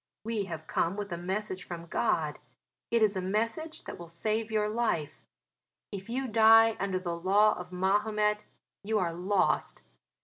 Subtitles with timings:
[0.23, 2.39] We have come with a message from God;
[2.89, 5.21] it is a message that will save your life.
[5.91, 8.45] If you die under the law of Mahomet
[8.83, 9.83] you are lost.